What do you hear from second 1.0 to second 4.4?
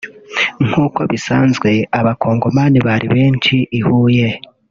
bisanzwe abacongomani bari benshi i Huye